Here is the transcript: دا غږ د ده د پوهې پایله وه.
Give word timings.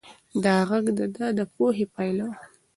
دا 0.43 0.55
غږ 0.69 0.85
د 0.99 1.01
ده 1.15 1.25
د 1.37 1.39
پوهې 1.53 1.85
پایله 1.95 2.23
وه. 2.29 2.37